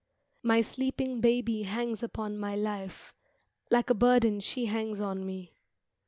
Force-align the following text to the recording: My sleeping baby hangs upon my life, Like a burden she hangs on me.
My 0.41 0.61
sleeping 0.61 1.21
baby 1.21 1.61
hangs 1.61 2.01
upon 2.01 2.39
my 2.39 2.55
life, 2.55 3.13
Like 3.69 3.91
a 3.91 3.93
burden 3.93 4.39
she 4.39 4.65
hangs 4.65 4.99
on 4.99 5.27
me. 5.27 5.53